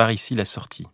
Par 0.00 0.10
ici 0.10 0.34
la 0.34 0.46
sortie. 0.46 0.86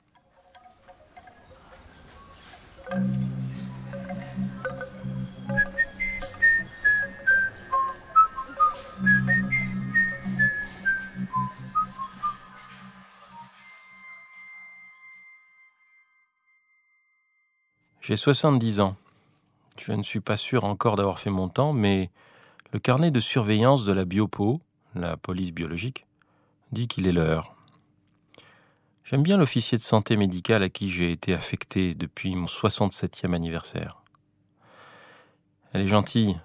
J'ai 18.00 18.16
70 18.16 18.80
ans. 18.80 18.96
Je 19.78 19.92
ne 19.92 20.02
suis 20.02 20.18
pas 20.18 20.36
sûr 20.36 20.64
encore 20.64 20.96
d'avoir 20.96 21.20
fait 21.20 21.30
mon 21.30 21.48
temps, 21.48 21.72
mais 21.72 22.10
le 22.72 22.80
carnet 22.80 23.12
de 23.12 23.20
surveillance 23.20 23.84
de 23.84 23.92
la 23.92 24.04
Biopo, 24.04 24.60
la 24.96 25.16
police 25.16 25.52
biologique, 25.52 26.06
dit 26.72 26.88
qu'il 26.88 27.06
est 27.06 27.12
l'heure. 27.12 27.55
J'aime 29.08 29.22
bien 29.22 29.36
l'officier 29.36 29.78
de 29.78 29.82
santé 29.82 30.16
médicale 30.16 30.64
à 30.64 30.68
qui 30.68 30.90
j'ai 30.90 31.12
été 31.12 31.32
affecté 31.32 31.94
depuis 31.94 32.34
mon 32.34 32.46
67e 32.46 33.34
anniversaire. 33.34 34.02
Elle 35.72 35.82
est 35.82 35.86
gentille. 35.86 36.36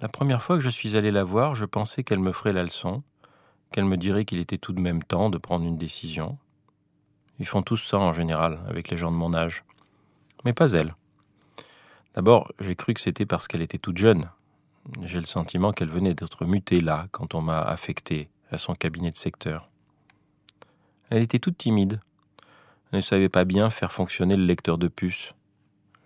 La 0.00 0.08
première 0.08 0.42
fois 0.42 0.56
que 0.56 0.64
je 0.64 0.70
suis 0.70 0.96
allé 0.96 1.10
la 1.10 1.24
voir, 1.24 1.54
je 1.54 1.66
pensais 1.66 2.02
qu'elle 2.02 2.20
me 2.20 2.32
ferait 2.32 2.54
la 2.54 2.62
leçon, 2.62 3.02
qu'elle 3.70 3.84
me 3.84 3.98
dirait 3.98 4.24
qu'il 4.24 4.38
était 4.38 4.56
tout 4.56 4.72
de 4.72 4.80
même 4.80 5.02
temps 5.02 5.28
de 5.28 5.36
prendre 5.36 5.66
une 5.66 5.76
décision. 5.76 6.38
Ils 7.38 7.46
font 7.46 7.60
tous 7.60 7.76
ça 7.76 7.98
en 7.98 8.14
général 8.14 8.60
avec 8.66 8.88
les 8.88 8.96
gens 8.96 9.12
de 9.12 9.16
mon 9.16 9.34
âge 9.34 9.62
mais 10.46 10.54
pas 10.54 10.72
elle. 10.72 10.94
D'abord, 12.14 12.50
j'ai 12.60 12.76
cru 12.76 12.94
que 12.94 13.00
c'était 13.00 13.26
parce 13.26 13.46
qu'elle 13.46 13.62
était 13.62 13.78
toute 13.78 13.98
jeune. 13.98 14.30
J'ai 15.02 15.20
le 15.20 15.26
sentiment 15.26 15.72
qu'elle 15.72 15.90
venait 15.90 16.14
d'être 16.14 16.46
mutée 16.46 16.80
là 16.80 17.08
quand 17.10 17.34
on 17.34 17.42
m'a 17.42 17.60
affecté 17.60 18.30
à 18.50 18.56
son 18.56 18.74
cabinet 18.74 19.10
de 19.10 19.16
secteur. 19.16 19.68
Elle 21.10 21.22
était 21.22 21.38
toute 21.38 21.58
timide. 21.58 22.00
Elle 22.90 22.98
ne 22.98 23.02
savait 23.02 23.28
pas 23.28 23.44
bien 23.44 23.70
faire 23.70 23.92
fonctionner 23.92 24.36
le 24.36 24.44
lecteur 24.44 24.78
de 24.78 24.88
puce. 24.88 25.32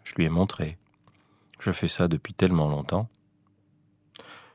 Je 0.04 0.14
lui 0.14 0.24
ai 0.24 0.28
montré. 0.28 0.78
Je 1.60 1.70
fais 1.70 1.88
ça 1.88 2.08
depuis 2.08 2.34
tellement 2.34 2.68
longtemps. 2.68 3.08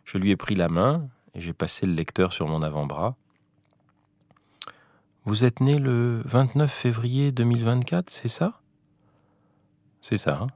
Je 0.05 0.17
lui 0.17 0.31
ai 0.31 0.35
pris 0.35 0.55
la 0.55 0.69
main 0.69 1.07
et 1.33 1.41
j'ai 1.41 1.53
passé 1.53 1.85
le 1.85 1.93
lecteur 1.93 2.31
sur 2.31 2.47
mon 2.47 2.61
avant-bras. 2.61 3.15
Vous 5.25 5.45
êtes 5.45 5.61
né 5.61 5.79
le 5.79 6.21
29 6.25 6.71
février 6.71 7.31
2024, 7.31 8.09
c'est 8.09 8.27
ça? 8.27 8.59
C'est 10.01 10.17
ça. 10.17 10.39
Hein 10.41 10.47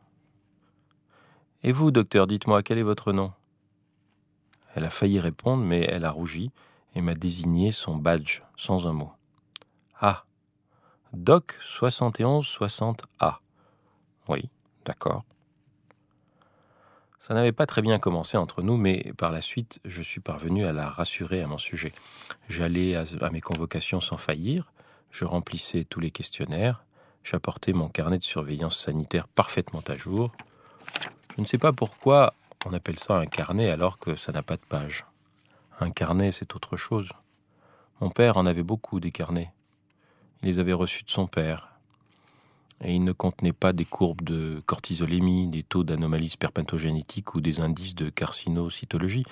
et 1.64 1.72
vous, 1.72 1.92
docteur, 1.92 2.28
dites-moi, 2.28 2.64
quel 2.64 2.78
est 2.78 2.84
votre 2.84 3.12
nom? 3.12 3.32
Elle 4.76 4.84
a 4.84 4.90
failli 4.90 5.20
répondre, 5.20 5.64
mais 5.64 5.82
elle 5.82 6.06
a 6.06 6.12
rougi 6.12 6.52
et 6.96 7.02
m'a 7.02 7.16
désigné 7.16 7.72
son 7.72 7.96
badge, 7.96 8.42
sans 8.56 8.88
un 8.88 8.94
mot. 8.94 9.12
Ah 10.00 10.24
Doc 11.14 11.58
7160A. 11.62 13.38
Oui, 14.28 14.50
d'accord. 14.86 15.24
Ça 17.20 17.34
n'avait 17.34 17.52
pas 17.52 17.66
très 17.66 17.82
bien 17.82 18.00
commencé 18.00 18.38
entre 18.38 18.62
nous, 18.62 18.78
mais 18.78 19.12
par 19.18 19.32
la 19.32 19.42
suite, 19.42 19.80
je 19.86 20.02
suis 20.02 20.22
parvenu 20.22 20.66
à 20.66 20.74
la 20.74 20.90
rassurer 20.90 21.42
à 21.42 21.48
mon 21.48 21.58
sujet. 21.58 21.94
J'allais 22.48 22.96
à 22.96 23.30
mes 23.32 23.42
convocations 23.42 24.00
sans 24.00 24.18
faillir, 24.18 24.72
je 25.12 25.26
remplissais 25.26 25.84
tous 25.84 26.00
les 26.00 26.12
questionnaires, 26.12 26.84
J'apportais 27.30 27.74
mon 27.74 27.90
carnet 27.90 28.20
de 28.20 28.24
surveillance 28.24 28.80
sanitaire 28.80 29.28
parfaitement 29.28 29.84
à 29.86 29.96
jour. 29.96 30.32
Je 31.36 31.42
ne 31.42 31.46
sais 31.46 31.58
pas 31.58 31.74
pourquoi 31.74 32.34
on 32.66 32.72
appelle 32.72 32.98
ça 32.98 33.16
un 33.16 33.26
carnet 33.26 33.70
alors 33.70 34.00
que 34.00 34.16
ça 34.16 34.32
n'a 34.32 34.44
pas 34.44 34.56
de 34.56 34.62
page. 34.62 35.06
Un 35.82 35.92
carnet, 35.92 36.32
c'est 36.32 36.56
autre 36.56 36.78
chose. 36.78 37.10
Mon 38.00 38.12
père 38.12 38.38
en 38.38 38.46
avait 38.46 38.64
beaucoup 38.64 39.02
des 39.02 39.12
carnets. 39.12 39.52
Il 40.42 40.50
les 40.50 40.60
avait 40.60 40.74
reçus 40.74 41.04
de 41.04 41.10
son 41.10 41.28
père. 41.28 41.70
Et 42.84 42.94
ils 42.94 43.04
ne 43.04 43.12
contenaient 43.12 43.54
pas 43.54 43.74
des 43.74 43.86
courbes 43.86 44.22
de 44.22 44.62
cortisolémie, 44.66 45.48
des 45.48 45.64
taux 45.64 45.84
d'anomalies 45.84 46.30
spermatogénétiques 46.30 47.34
ou 47.34 47.42
des 47.42 47.60
indices 47.60 47.96
de 47.96 48.10
carcinocytologie, 48.10 49.26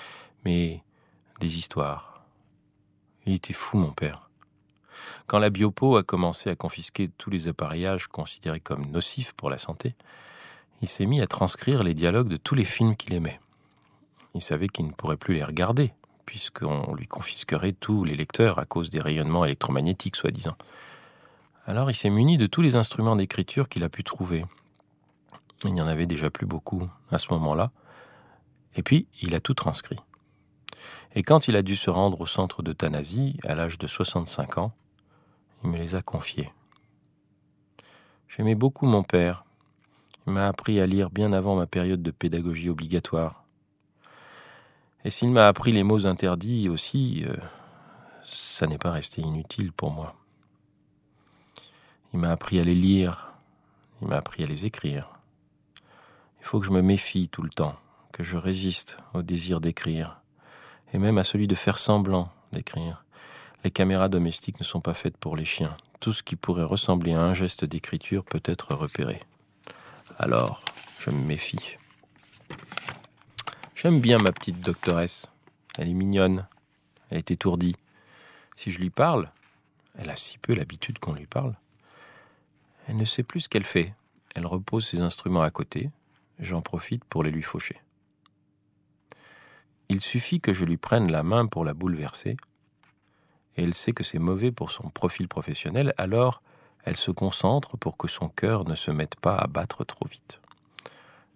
mais 0.46 0.82
des 1.40 1.58
histoires. 1.58 2.24
Il 3.26 3.34
était 3.34 3.54
fou, 3.54 3.78
mon 3.78 3.92
père. 3.92 4.30
Quand 5.28 5.40
la 5.40 5.50
Biopo 5.50 5.98
a 5.98 6.04
commencé 6.04 6.50
à 6.50 6.56
confisquer 6.56 7.10
tous 7.18 7.30
les 7.30 7.48
appareillages 7.48 8.08
considérés 8.08 8.60
comme 8.60 8.90
nocifs 8.92 9.34
pour 9.34 9.50
la 9.50 9.58
santé, 9.58 9.96
il 10.82 10.88
s'est 10.88 11.06
mis 11.06 11.22
à 11.22 11.28
transcrire 11.28 11.84
les 11.84 11.94
dialogues 11.94 12.30
de 12.30 12.38
tous 12.38 12.56
les 12.56 12.66
films 12.66 12.96
qu'il 12.96 13.14
aimait. 13.14 13.40
Il 14.34 14.42
savait 14.42 14.68
qu'il 14.68 14.88
ne 14.88 14.92
pourrait 14.92 15.18
plus 15.18 15.36
les 15.36 15.44
regarder, 15.44 15.94
puisqu'on 16.26 16.94
lui 16.94 17.08
confisquerait 17.08 17.74
tous 17.74 18.04
les 18.04 18.16
lecteurs 18.16 18.60
à 18.60 18.66
cause 18.66 18.90
des 18.90 19.02
rayonnements 19.02 19.46
électromagnétiques, 19.46 20.16
soi-disant. 20.16 20.58
Alors 21.68 21.90
il 21.90 21.96
s'est 21.96 22.10
muni 22.10 22.38
de 22.38 22.46
tous 22.46 22.62
les 22.62 22.76
instruments 22.76 23.16
d'écriture 23.16 23.70
qu'il 23.70 23.84
a 23.84 23.90
pu 23.90 24.04
trouver. 24.04 24.46
Il 25.64 25.74
n'y 25.74 25.82
en 25.82 25.88
avait 25.88 26.06
déjà 26.06 26.30
plus 26.30 26.46
beaucoup 26.46 26.88
à 27.12 27.18
ce 27.18 27.34
moment-là. 27.34 27.72
Et 28.76 28.84
puis, 28.84 29.08
il 29.22 29.34
a 29.36 29.40
tout 29.40 29.54
transcrit. 29.54 30.00
Et 31.16 31.24
quand 31.24 31.48
il 31.48 31.56
a 31.56 31.62
dû 31.62 31.76
se 31.76 31.90
rendre 31.90 32.22
au 32.22 32.26
centre 32.26 32.62
d'euthanasie, 32.62 33.40
à 33.44 33.56
l'âge 33.56 33.80
de 33.80 33.88
65 33.88 34.58
ans, 34.58 34.74
il 35.64 35.70
me 35.70 35.78
les 35.78 35.96
a 35.96 36.02
confiés. 36.02 36.52
J'aimais 38.28 38.56
beaucoup 38.56 38.86
mon 38.86 39.02
père. 39.02 39.46
Il 40.28 40.34
m'a 40.34 40.48
appris 40.48 40.80
à 40.80 40.86
lire 40.86 41.10
bien 41.10 41.32
avant 41.32 41.56
ma 41.56 41.68
période 41.68 42.04
de 42.04 42.12
pédagogie 42.12 42.70
obligatoire. 42.70 43.46
Et 45.06 45.10
s'il 45.10 45.30
m'a 45.30 45.48
appris 45.48 45.72
les 45.72 45.84
mots 45.84 46.06
interdits 46.06 46.68
aussi, 46.68 47.24
euh, 47.26 47.36
ça 48.24 48.68
n'est 48.68 48.78
pas 48.78 48.92
resté 48.92 49.22
inutile 49.22 49.72
pour 49.72 49.92
moi. 49.92 50.16
Il 52.16 52.22
m'a 52.22 52.32
appris 52.32 52.62
à 52.62 52.64
les 52.64 52.76
lire, 52.76 53.34
il 54.02 54.08
m'a 54.08 54.16
appris 54.16 54.42
à 54.42 54.48
les 54.48 54.66
écrire. 54.66 55.10
Il 56.40 56.46
faut 56.46 56.62
que 56.62 56.66
je 56.66 56.72
me 56.72 56.82
méfie 56.82 57.28
tout 57.28 57.42
le 57.42 57.50
temps, 57.50 57.76
que 58.14 58.24
je 58.24 58.38
résiste 58.38 58.96
au 59.14 59.22
désir 59.22 59.60
d'écrire, 59.60 60.22
et 60.94 60.98
même 60.98 61.18
à 61.18 61.26
celui 61.26 61.46
de 61.46 61.56
faire 61.56 61.78
semblant 61.78 62.32
d'écrire. 62.54 63.04
Les 63.66 63.70
caméras 63.70 64.08
domestiques 64.08 64.62
ne 64.62 64.64
sont 64.64 64.80
pas 64.80 64.94
faites 64.94 65.18
pour 65.18 65.36
les 65.36 65.44
chiens. 65.44 65.76
Tout 66.00 66.14
ce 66.14 66.24
qui 66.24 66.38
pourrait 66.38 66.64
ressembler 66.64 67.12
à 67.12 67.20
un 67.20 67.34
geste 67.34 67.66
d'écriture 67.66 68.24
peut 68.24 68.44
être 68.46 68.76
repéré. 68.76 69.20
Alors, 70.18 70.62
je 71.02 71.10
me 71.10 71.22
méfie. 71.22 71.76
J'aime 73.76 74.00
bien 74.00 74.20
ma 74.20 74.32
petite 74.32 74.62
doctoresse. 74.62 75.30
Elle 75.78 75.90
est 75.90 75.94
mignonne. 75.94 76.48
Elle 77.10 77.18
est 77.18 77.32
étourdie. 77.32 77.76
Si 78.56 78.72
je 78.72 78.80
lui 78.80 78.90
parle, 78.90 79.30
elle 79.98 80.10
a 80.10 80.16
si 80.16 80.38
peu 80.38 80.54
l'habitude 80.54 81.00
qu'on 81.00 81.12
lui 81.12 81.28
parle. 81.28 81.58
Elle 82.88 82.98
ne 82.98 83.06
sait 83.06 83.24
plus 83.24 83.42
ce 83.42 83.50
qu'elle 83.50 83.66
fait. 83.66 83.94
Elle 84.36 84.46
repose 84.46 84.88
ses 84.88 85.00
instruments 85.00 85.42
à 85.42 85.52
côté. 85.52 85.90
J'en 86.40 86.62
profite 86.62 87.04
pour 87.06 87.24
les 87.24 87.32
lui 87.32 87.42
faucher. 87.42 87.82
Il 89.90 90.02
suffit 90.02 90.42
que 90.42 90.54
je 90.54 90.66
lui 90.66 90.78
prenne 90.78 91.12
la 91.12 91.24
main 91.24 91.46
pour 91.46 91.64
la 91.64 91.74
bouleverser, 91.74 92.38
et 93.56 93.64
elle 93.64 93.74
sait 93.74 93.92
que 93.92 94.04
c'est 94.04 94.20
mauvais 94.20 94.52
pour 94.52 94.72
son 94.72 94.90
profil 94.90 95.28
professionnel, 95.28 95.94
alors 95.98 96.42
elle 96.84 96.96
se 96.96 97.12
concentre 97.12 97.78
pour 97.78 97.96
que 97.96 98.08
son 98.08 98.30
cœur 98.30 98.66
ne 98.66 98.76
se 98.76 98.92
mette 98.92 99.16
pas 99.16 99.36
à 99.36 99.48
battre 99.48 99.84
trop 99.84 100.08
vite. 100.08 100.42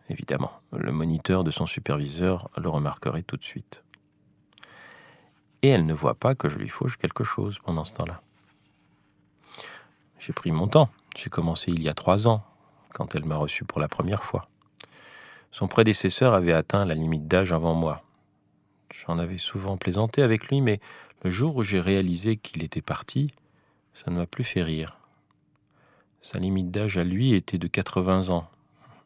Évidemment, 0.10 0.52
le 0.72 0.92
moniteur 0.92 1.44
de 1.44 1.52
son 1.52 1.68
superviseur 1.68 2.50
le 2.58 2.70
remarquerait 2.70 3.24
tout 3.24 3.38
de 3.38 3.44
suite. 3.44 3.84
Et 5.62 5.70
elle 5.70 5.86
ne 5.86 5.94
voit 5.94 6.16
pas 6.16 6.36
que 6.36 6.50
je 6.50 6.58
lui 6.58 6.70
fauche 6.70 6.98
quelque 6.98 7.24
chose 7.24 7.60
pendant 7.60 7.86
ce 7.86 7.94
temps-là. 7.94 8.22
J'ai 10.20 10.34
pris 10.34 10.52
mon 10.52 10.68
temps. 10.68 10.90
J'ai 11.16 11.30
commencé 11.30 11.72
il 11.72 11.82
y 11.82 11.90
a 11.90 11.94
trois 11.94 12.28
ans, 12.28 12.44
quand 12.94 13.16
elle 13.16 13.26
m'a 13.26 13.38
reçu 13.38 13.64
pour 13.64 13.80
la 13.80 13.88
première 13.88 14.24
fois. 14.24 14.48
Son 15.52 15.68
prédécesseur 15.68 16.34
avait 16.34 16.54
atteint 16.54 16.86
la 16.86 16.94
limite 16.94 17.28
d'âge 17.28 17.54
avant 17.54 17.74
moi. 17.74 18.04
J'en 18.92 19.18
avais 19.18 19.38
souvent 19.38 19.78
plaisanté 19.78 20.22
avec 20.22 20.48
lui, 20.50 20.62
mais 20.62 20.80
le 21.24 21.32
jour 21.32 21.56
où 21.56 21.64
j'ai 21.64 21.80
réalisé 21.80 22.36
qu'il 22.36 22.64
était 22.64 22.82
parti, 22.82 23.34
ça 23.94 24.12
ne 24.12 24.18
m'a 24.18 24.26
plus 24.26 24.44
fait 24.44 24.62
rire. 24.62 24.98
Sa 26.22 26.38
limite 26.38 26.70
d'âge 26.70 26.98
à 26.98 27.04
lui 27.04 27.34
était 27.34 27.58
de 27.58 27.68
80 27.68 28.30
ans. 28.30 28.50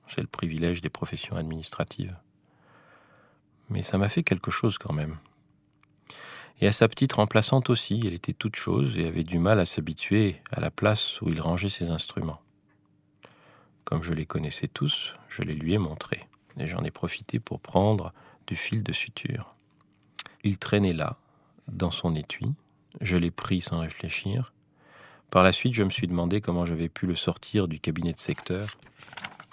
C'est 0.07 0.21
le 0.21 0.27
privilège 0.27 0.81
des 0.81 0.89
professions 0.89 1.37
administratives. 1.37 2.15
Mais 3.69 3.83
ça 3.83 3.97
m'a 3.97 4.09
fait 4.09 4.23
quelque 4.23 4.51
chose 4.51 4.77
quand 4.77 4.93
même. 4.93 5.17
Et 6.61 6.67
à 6.67 6.71
sa 6.71 6.87
petite 6.87 7.13
remplaçante 7.13 7.69
aussi, 7.69 8.01
elle 8.05 8.13
était 8.13 8.33
toute 8.33 8.55
chose 8.55 8.97
et 8.97 9.07
avait 9.07 9.23
du 9.23 9.37
mal 9.37 9.59
à 9.59 9.65
s'habituer 9.65 10.41
à 10.51 10.61
la 10.61 10.71
place 10.71 11.21
où 11.21 11.29
il 11.29 11.41
rangeait 11.41 11.69
ses 11.69 11.89
instruments. 11.89 12.41
Comme 13.83 14.03
je 14.03 14.13
les 14.13 14.25
connaissais 14.25 14.67
tous, 14.67 15.13
je 15.27 15.41
les 15.41 15.55
lui 15.55 15.73
ai 15.73 15.77
montrés, 15.77 16.27
et 16.57 16.67
j'en 16.67 16.83
ai 16.83 16.91
profité 16.91 17.39
pour 17.39 17.59
prendre 17.59 18.13
du 18.47 18.55
fil 18.55 18.81
de 18.83 18.93
suture. 18.93 19.55
Il 20.43 20.57
traînait 20.57 20.93
là, 20.93 21.17
dans 21.67 21.91
son 21.91 22.15
étui. 22.15 22.53
Je 23.01 23.17
l'ai 23.17 23.31
pris 23.31 23.61
sans 23.61 23.79
réfléchir. 23.79 24.53
Par 25.31 25.43
la 25.43 25.51
suite, 25.51 25.73
je 25.73 25.83
me 25.83 25.89
suis 25.89 26.07
demandé 26.07 26.41
comment 26.41 26.65
j'avais 26.65 26.89
pu 26.89 27.07
le 27.07 27.15
sortir 27.15 27.67
du 27.67 27.79
cabinet 27.79 28.13
de 28.13 28.19
secteur 28.19 28.67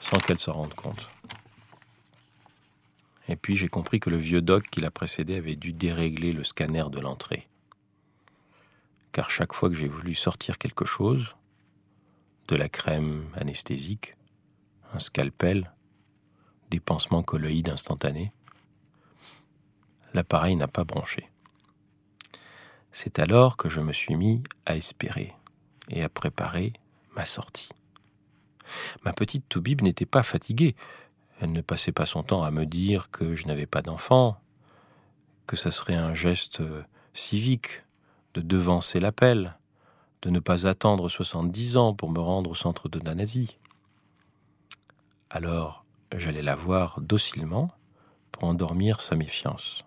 sans 0.01 0.19
qu'elle 0.19 0.39
s'en 0.39 0.53
rende 0.53 0.75
compte. 0.75 1.09
Et 3.31 3.37
puis 3.37 3.55
j'ai 3.55 3.69
compris 3.69 4.01
que 4.01 4.11
le 4.11 4.17
vieux 4.17 4.43
doc 4.43 4.69
qui 4.71 4.81
l'a 4.81 4.91
précédé 4.91 5.37
avait 5.37 5.55
dû 5.55 5.73
dérégler 5.73 6.33
le 6.33 6.43
scanner 6.43 6.85
de 6.91 6.99
l'entrée. 7.01 7.47
car 9.13 9.31
chaque 9.31 9.53
fois 9.53 9.69
que 9.69 9.75
j'ai 9.75 9.89
voulu 9.89 10.15
sortir 10.15 10.59
quelque 10.59 10.85
chose, 10.85 11.35
de 12.49 12.57
la 12.57 12.69
crème 12.69 13.25
anesthésique, 13.35 14.17
un 14.93 14.99
scalpel, 14.99 15.73
des 16.71 16.81
pansements 16.81 17.23
colloïdes 17.23 17.69
instantanés, 17.69 18.33
l'appareil 20.15 20.57
n'a 20.57 20.69
pas 20.69 20.85
bronché. 20.85 21.29
C'est 22.93 23.19
alors 23.19 23.57
que 23.57 23.69
je 23.69 23.81
me 23.81 23.93
suis 23.93 24.17
mis 24.17 24.43
à 24.67 24.77
espérer 24.77 25.33
et 25.89 26.03
à 26.03 26.09
préparer 26.09 26.73
ma 27.17 27.25
sortie. 27.25 27.71
Ma 29.05 29.13
petite 29.13 29.49
Toubib 29.49 29.83
n'était 29.83 30.07
pas 30.07 30.23
fatiguée. 30.23 30.77
Elle 31.41 31.53
ne 31.53 31.63
passait 31.63 31.93
pas 31.93 32.07
son 32.07 32.23
temps 32.23 32.43
à 32.43 32.51
me 32.51 32.67
dire 32.67 33.11
que 33.11 33.35
je 33.35 33.47
n'avais 33.47 33.67
pas 33.67 33.83
d'enfant, 33.83 34.39
que 35.47 35.57
ce 35.57 35.71
serait 35.71 35.95
un 35.95 36.15
geste 36.15 36.63
civique 37.15 37.83
de 38.35 38.43
devancer 38.43 39.01
l'appel, 39.01 39.57
de 40.23 40.31
ne 40.31 40.39
pas 40.39 40.67
attendre 40.67 41.09
70 41.09 41.77
ans 41.79 41.95
pour 41.95 42.11
me 42.11 42.21
rendre 42.21 42.51
au 42.51 42.55
centre 42.55 42.89
de 42.89 42.99
d'euthanasie. 42.99 43.57
Alors, 45.31 45.85
j'allais 46.15 46.43
la 46.43 46.57
voir 46.57 47.01
docilement 47.01 47.71
pour 48.33 48.45
endormir 48.45 49.01
sa 49.01 49.17
méfiance. 49.17 49.85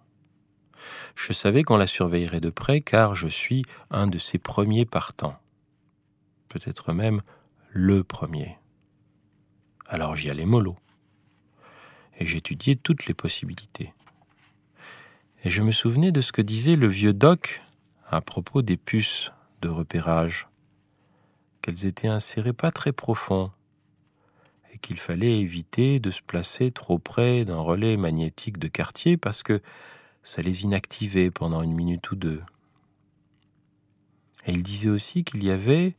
Je 1.16 1.34
savais 1.34 1.64
qu'on 1.64 1.78
la 1.78 1.88
surveillerait 1.88 2.40
de 2.40 2.50
près 2.50 2.82
car 2.82 3.16
je 3.16 3.28
suis 3.28 3.64
un 3.92 4.08
de 4.08 4.18
ses 4.18 4.40
premiers 4.40 4.86
partants. 4.86 5.38
Peut-être 6.50 6.94
même 6.94 7.22
le 7.70 8.04
premier. 8.04 8.58
Alors 9.88 10.16
j'y 10.16 10.30
allais 10.30 10.46
mollo. 10.46 10.78
Et 12.24 12.25
j'étudiais 12.25 12.78
toutes 12.78 13.06
les 13.06 13.14
possibilités. 13.14 13.94
Et 15.44 15.50
je 15.50 15.62
me 15.62 15.72
souvenais 15.72 16.14
de 16.14 16.22
ce 16.22 16.31
que 16.31 16.42
disait 16.42 16.78
le 16.78 16.88
vieux 16.88 17.12
doc 17.12 17.62
à 18.08 18.22
propos 18.22 18.62
des 18.62 18.78
puces 18.78 19.34
de 19.62 19.68
repérage, 19.68 20.48
qu'elles 21.62 21.86
étaient 21.86 22.08
insérées 22.08 22.54
pas 22.54 22.72
très 22.72 22.94
profond 22.94 23.52
et 24.72 24.78
qu'il 24.78 25.00
fallait 25.00 25.38
éviter 25.42 26.00
de 26.00 26.12
se 26.12 26.22
placer 26.22 26.72
trop 26.72 26.98
près 26.98 27.44
d'un 27.44 27.60
relais 27.60 27.98
magnétique 27.98 28.58
de 28.58 28.69
quartier 28.69 29.18
parce 29.18 29.44
que 29.44 29.62
ça 30.24 30.42
les 30.42 30.64
inactivait 30.64 31.30
pendant 31.30 31.62
une 31.62 31.74
minute 31.74 32.10
ou 32.12 32.16
deux. 32.16 32.42
Et 34.46 34.54
il 34.54 34.64
disait 34.64 34.90
aussi 34.90 35.26
qu'il 35.26 35.44
y 35.44 35.52
avait, 35.52 35.98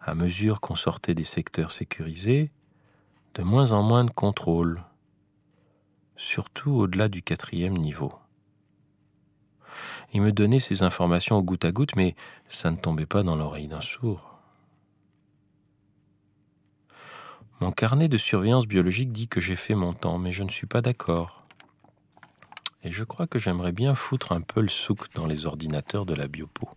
à 0.00 0.14
mesure 0.14 0.62
qu'on 0.62 0.74
sortait 0.74 1.14
des 1.14 1.24
secteurs 1.24 1.70
sécurisés, 1.70 2.50
de 3.34 3.42
moins 3.42 3.72
en 3.72 3.82
moins 3.82 4.06
de 4.06 4.10
contrôle, 4.10 4.82
surtout 6.16 6.72
au-delà 6.72 7.08
du 7.08 7.22
quatrième 7.22 7.76
niveau. 7.76 8.12
Il 10.12 10.22
me 10.22 10.32
donnait 10.32 10.60
ces 10.60 10.82
informations 10.82 11.36
au 11.36 11.42
goutte 11.42 11.64
à 11.64 11.72
goutte, 11.72 11.96
mais 11.96 12.14
ça 12.48 12.70
ne 12.70 12.76
tombait 12.76 13.06
pas 13.06 13.22
dans 13.22 13.36
l'oreille 13.36 13.68
d'un 13.68 13.80
sourd. 13.80 14.36
Mon 17.60 17.70
carnet 17.70 18.08
de 18.08 18.16
surveillance 18.16 18.66
biologique 18.66 19.12
dit 19.12 19.28
que 19.28 19.40
j'ai 19.40 19.56
fait 19.56 19.74
mon 19.74 19.94
temps, 19.94 20.18
mais 20.18 20.32
je 20.32 20.42
ne 20.42 20.50
suis 20.50 20.66
pas 20.66 20.82
d'accord. 20.82 21.46
Et 22.82 22.92
je 22.92 23.02
crois 23.02 23.26
que 23.26 23.38
j'aimerais 23.38 23.72
bien 23.72 23.94
foutre 23.94 24.32
un 24.32 24.42
peu 24.42 24.60
le 24.60 24.68
souk 24.68 25.12
dans 25.14 25.26
les 25.26 25.46
ordinateurs 25.46 26.06
de 26.06 26.14
la 26.14 26.28
biopo. 26.28 26.68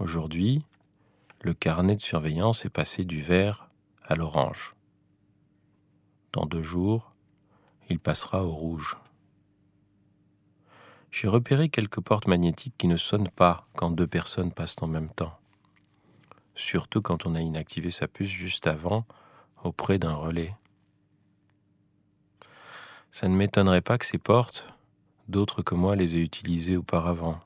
Aujourd'hui, 0.00 0.64
le 1.40 1.54
carnet 1.54 1.96
de 1.96 2.00
surveillance 2.00 2.64
est 2.64 2.70
passé 2.70 3.04
du 3.04 3.20
vert 3.20 3.68
à 4.02 4.16
l'orange. 4.16 4.73
Dans 6.34 6.44
deux 6.44 6.62
jours, 6.62 7.14
il 7.88 7.98
passera 7.98 8.44
au 8.44 8.50
rouge 8.50 8.98
j'ai 11.14 11.28
repéré 11.28 11.68
quelques 11.68 12.00
portes 12.00 12.26
magnétiques 12.26 12.74
qui 12.76 12.88
ne 12.88 12.96
sonnent 12.96 13.30
pas 13.30 13.68
quand 13.76 13.92
deux 13.92 14.08
personnes 14.08 14.50
passent 14.50 14.82
en 14.82 14.88
même 14.88 15.10
temps. 15.10 15.38
Surtout 16.56 17.02
quand 17.02 17.24
on 17.24 17.36
a 17.36 17.40
inactivé 17.40 17.92
sa 17.92 18.08
puce 18.08 18.28
juste 18.28 18.66
avant, 18.66 19.04
auprès 19.62 20.00
d'un 20.00 20.14
relais. 20.14 20.56
Ça 23.12 23.28
ne 23.28 23.36
m'étonnerait 23.36 23.80
pas 23.80 23.96
que 23.96 24.06
ces 24.06 24.18
portes, 24.18 24.66
d'autres 25.28 25.62
que 25.62 25.76
moi 25.76 25.94
les 25.94 26.16
aient 26.16 26.24
utilisées 26.24 26.76
auparavant. 26.76 27.38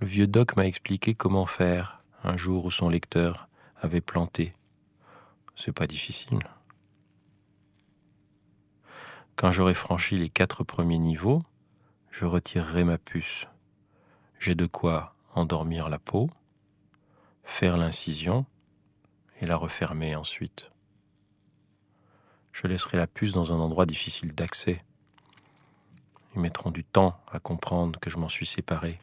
Le 0.00 0.08
vieux 0.08 0.26
doc 0.26 0.56
m'a 0.56 0.66
expliqué 0.66 1.14
comment 1.14 1.46
faire 1.46 2.02
un 2.24 2.36
jour 2.36 2.64
où 2.64 2.72
son 2.72 2.88
lecteur 2.88 3.48
avait 3.80 4.00
planté. 4.00 4.52
C'est 5.54 5.70
pas 5.70 5.86
difficile. 5.86 6.40
Quand 9.40 9.50
j'aurai 9.50 9.72
franchi 9.72 10.18
les 10.18 10.28
quatre 10.28 10.64
premiers 10.64 10.98
niveaux, 10.98 11.42
je 12.10 12.26
retirerai 12.26 12.84
ma 12.84 12.98
puce. 12.98 13.48
J'ai 14.38 14.54
de 14.54 14.66
quoi 14.66 15.14
endormir 15.34 15.88
la 15.88 15.98
peau, 15.98 16.28
faire 17.42 17.78
l'incision 17.78 18.44
et 19.40 19.46
la 19.46 19.56
refermer 19.56 20.14
ensuite. 20.14 20.70
Je 22.52 22.66
laisserai 22.66 22.98
la 22.98 23.06
puce 23.06 23.32
dans 23.32 23.54
un 23.54 23.60
endroit 23.60 23.86
difficile 23.86 24.34
d'accès. 24.34 24.84
Ils 26.34 26.42
mettront 26.42 26.70
du 26.70 26.84
temps 26.84 27.18
à 27.32 27.40
comprendre 27.40 27.98
que 27.98 28.10
je 28.10 28.18
m'en 28.18 28.28
suis 28.28 28.44
séparé. 28.44 29.00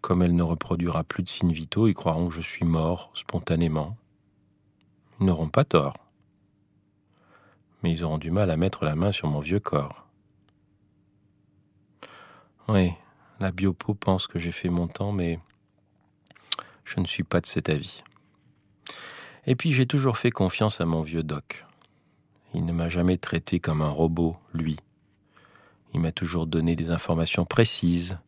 Comme 0.00 0.24
elle 0.24 0.34
ne 0.34 0.42
reproduira 0.42 1.04
plus 1.04 1.22
de 1.22 1.28
signes 1.28 1.52
vitaux, 1.52 1.86
ils 1.86 1.94
croiront 1.94 2.30
que 2.30 2.34
je 2.34 2.40
suis 2.40 2.64
mort 2.64 3.12
spontanément. 3.14 3.96
Ils 5.20 5.26
n'auront 5.26 5.50
pas 5.50 5.64
tort. 5.64 5.94
Mais 7.82 7.92
ils 7.92 8.04
auront 8.04 8.18
du 8.18 8.30
mal 8.30 8.50
à 8.50 8.56
mettre 8.56 8.84
la 8.84 8.94
main 8.94 9.12
sur 9.12 9.28
mon 9.28 9.40
vieux 9.40 9.60
corps. 9.60 10.06
Oui, 12.68 12.92
la 13.40 13.50
biopo 13.50 13.94
pense 13.94 14.26
que 14.26 14.38
j'ai 14.38 14.52
fait 14.52 14.68
mon 14.68 14.86
temps, 14.86 15.12
mais 15.12 15.40
je 16.84 17.00
ne 17.00 17.06
suis 17.06 17.24
pas 17.24 17.40
de 17.40 17.46
cet 17.46 17.68
avis. 17.68 18.02
Et 19.46 19.56
puis 19.56 19.72
j'ai 19.72 19.86
toujours 19.86 20.16
fait 20.16 20.30
confiance 20.30 20.80
à 20.80 20.86
mon 20.86 21.02
vieux 21.02 21.24
doc. 21.24 21.66
Il 22.54 22.64
ne 22.64 22.72
m'a 22.72 22.88
jamais 22.88 23.18
traité 23.18 23.60
comme 23.60 23.82
un 23.82 23.88
robot, 23.88 24.36
lui. 24.52 24.76
Il 25.94 26.00
m'a 26.00 26.12
toujours 26.12 26.46
donné 26.46 26.76
des 26.76 26.90
informations 26.90 27.44
précises 27.44 28.18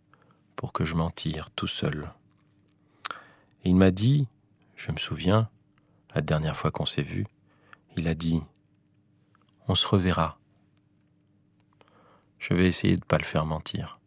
pour 0.56 0.72
que 0.72 0.84
je 0.84 0.94
m'en 0.94 1.10
tire 1.10 1.50
tout 1.50 1.66
seul. 1.66 2.10
Et 3.64 3.70
il 3.70 3.76
m'a 3.76 3.90
dit, 3.90 4.28
je 4.76 4.92
me 4.92 4.96
souviens, 4.96 5.48
la 6.14 6.20
dernière 6.20 6.56
fois 6.56 6.70
qu'on 6.70 6.86
s'est 6.86 7.02
vu, 7.02 7.26
il 7.96 8.08
a 8.08 8.14
dit 8.14 8.42
On 9.68 9.74
se 9.74 9.86
reverra. 9.86 10.38
Je 12.38 12.54
vais 12.54 12.66
essayer 12.66 12.96
de 12.96 13.00
ne 13.00 13.06
pas 13.06 13.18
le 13.18 13.24
faire 13.24 13.46
mentir. 13.46 13.98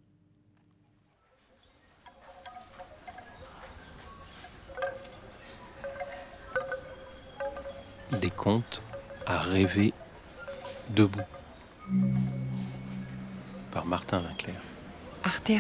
des 8.12 8.30
contes 8.32 8.82
à 9.26 9.40
rêver 9.40 9.94
debout 10.90 11.20
par 13.72 13.86
Martin 13.86 14.20
Vinclair. 14.20 14.62
Arte. 15.24 15.52